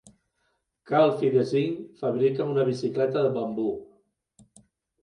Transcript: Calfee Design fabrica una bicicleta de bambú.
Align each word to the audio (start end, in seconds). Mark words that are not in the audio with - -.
Calfee 0.91 1.29
Design 1.35 1.77
fabrica 2.01 2.49
una 2.55 2.67
bicicleta 2.73 3.25
de 3.29 3.33
bambú. 3.39 3.69